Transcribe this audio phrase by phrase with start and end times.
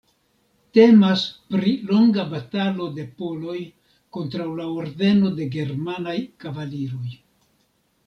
[0.77, 1.25] Temas
[1.55, 3.59] pri longa batalo de poloj
[4.19, 7.19] kontraŭ la Ordeno de germanaj kavaliroj.